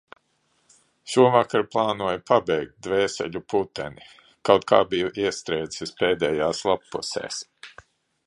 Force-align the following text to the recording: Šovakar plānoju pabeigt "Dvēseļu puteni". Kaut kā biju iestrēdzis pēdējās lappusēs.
Šovakar 1.15 1.65
plānoju 1.73 2.21
pabeigt 2.29 2.71
"Dvēseļu 2.87 3.41
puteni". 3.53 4.09
Kaut 4.49 4.67
kā 4.73 4.81
biju 4.95 5.13
iestrēdzis 5.27 5.95
pēdējās 6.01 6.65
lappusēs. 6.71 7.43